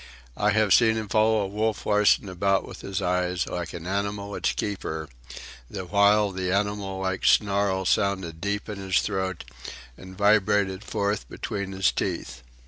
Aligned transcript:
I 0.35 0.49
have 0.49 0.73
seen 0.73 0.95
him 0.95 1.09
follow 1.09 1.45
Wolf 1.45 1.85
Larsen 1.85 2.27
about 2.27 2.67
with 2.67 2.81
his 2.81 3.03
eyes, 3.03 3.45
like 3.45 3.71
an 3.73 3.85
animal 3.85 4.33
its 4.33 4.51
keeper, 4.51 5.07
the 5.69 5.85
while 5.85 6.31
the 6.31 6.51
animal 6.51 7.01
like 7.01 7.23
snarl 7.23 7.85
sounded 7.85 8.41
deep 8.41 8.67
in 8.67 8.79
his 8.79 8.99
throat 9.01 9.43
and 9.95 10.17
vibrated 10.17 10.83
forth 10.83 11.29
between 11.29 11.71
his 11.73 11.91
teeth. 11.91 12.41